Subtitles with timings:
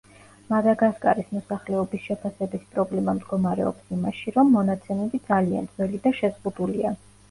[0.53, 7.01] მადაგასკარის მოსახლეობის შეფასების პრობლემა მდგომარეობს იმაში, რომ მონაცემები ძალიან ძველი და შეზღუდულია.